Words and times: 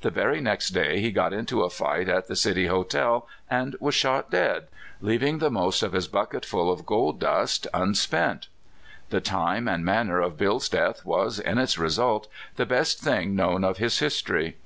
The 0.00 0.10
very 0.10 0.40
next 0.40 0.70
day 0.70 0.98
he 0.98 1.12
got 1.12 1.32
into 1.32 1.62
a 1.62 1.70
fight 1.70 2.08
at 2.08 2.26
the 2.26 2.34
City 2.34 2.66
Hotel, 2.66 3.28
and 3.48 3.76
was 3.78 3.94
shot 3.94 4.28
dead, 4.28 4.64
leaving 5.00 5.38
the 5.38 5.52
most 5.52 5.84
of 5.84 5.92
his 5.92 6.08
bucket 6.08 6.44
ful 6.44 6.68
of 6.68 6.84
gold 6.84 7.20
dust 7.20 7.68
unspent. 7.72 8.48
The 9.10 9.20
time 9.20 9.68
and 9.68 9.84
manner 9.84 10.18
of 10.20 10.36
Bill's 10.36 10.68
death 10.68 11.04
was, 11.06 11.38
in 11.38 11.58
its 11.58 11.78
result, 11.78 12.26
the 12.56 12.66
best 12.66 12.98
thing 12.98 13.36
known 13.36 13.62
of 13.62 13.76
his 13.78 14.00
history. 14.00 14.56